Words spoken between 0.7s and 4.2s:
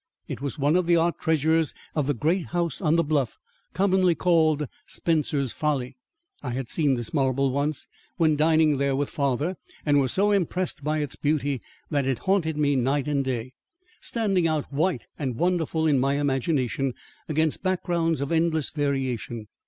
of the art treasures of the great house on the bluff commonly